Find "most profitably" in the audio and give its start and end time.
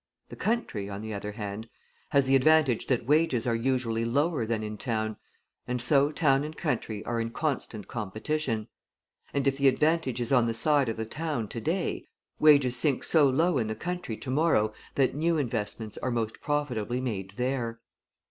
16.09-16.99